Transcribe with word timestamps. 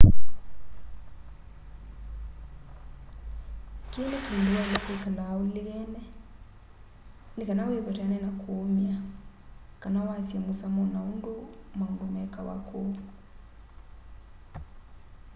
kii 3.91 4.07
ni 4.11 4.17
kindu 4.25 4.49
waile 4.55 4.77
kwikala 4.85 5.23
ulilikene 5.41 6.01
ni 7.35 7.43
kana 7.47 7.63
wivetane 7.69 8.17
na 8.25 8.31
kuumia 8.39 8.97
kana 9.81 9.99
wasye 10.07 10.37
musamo 10.45 10.83
na 10.93 10.99
undu 11.11 11.35
maundu 11.77 12.05
mekawa 12.13 12.55
ku 12.67 12.79